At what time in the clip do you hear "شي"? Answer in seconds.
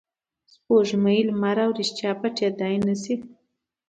3.01-3.15